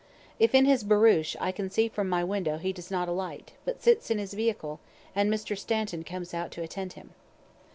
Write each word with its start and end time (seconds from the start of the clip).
If 0.39 0.55
in 0.55 0.65
his 0.65 0.83
barouche, 0.83 1.35
I 1.39 1.51
can 1.51 1.69
see 1.69 1.87
from 1.87 2.09
my 2.09 2.23
window 2.23 2.57
he 2.57 2.73
does 2.73 2.89
not 2.89 3.07
alight, 3.07 3.51
but 3.65 3.83
sits 3.83 4.09
in 4.09 4.17
his 4.17 4.33
vehicle, 4.33 4.79
and 5.15 5.31
Mr. 5.31 5.55
Stanton 5.55 6.03
comes 6.03 6.33
out 6.33 6.49
to 6.53 6.63
attend 6.63 6.93
him. 6.93 7.11